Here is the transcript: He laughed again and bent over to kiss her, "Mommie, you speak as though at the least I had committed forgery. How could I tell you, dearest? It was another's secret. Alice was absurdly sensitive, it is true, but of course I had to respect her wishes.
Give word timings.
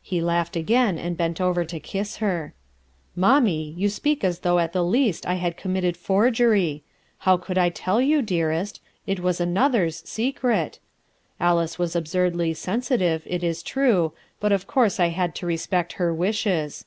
He 0.00 0.22
laughed 0.22 0.56
again 0.56 0.96
and 0.96 1.14
bent 1.14 1.42
over 1.42 1.62
to 1.62 1.78
kiss 1.78 2.16
her, 2.24 2.54
"Mommie, 3.14 3.74
you 3.76 3.90
speak 3.90 4.24
as 4.24 4.38
though 4.38 4.58
at 4.58 4.72
the 4.72 4.82
least 4.82 5.26
I 5.26 5.34
had 5.34 5.58
committed 5.58 5.94
forgery. 5.94 6.84
How 7.18 7.36
could 7.36 7.58
I 7.58 7.68
tell 7.68 8.00
you, 8.00 8.22
dearest? 8.22 8.80
It 9.06 9.20
was 9.20 9.42
another's 9.42 9.96
secret. 10.08 10.78
Alice 11.38 11.78
was 11.78 11.94
absurdly 11.94 12.54
sensitive, 12.54 13.22
it 13.26 13.44
is 13.44 13.62
true, 13.62 14.14
but 14.40 14.52
of 14.52 14.66
course 14.66 14.98
I 14.98 15.08
had 15.08 15.34
to 15.34 15.46
respect 15.46 15.92
her 16.00 16.14
wishes. 16.14 16.86